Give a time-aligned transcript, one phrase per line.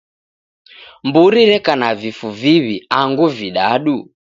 [1.07, 3.97] Mburi reka na vifu viw'i angu vidadu?